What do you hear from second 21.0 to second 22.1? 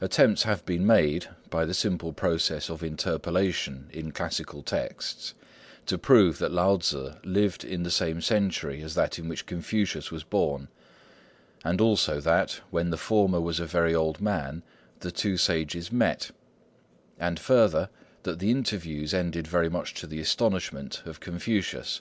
of Confucius.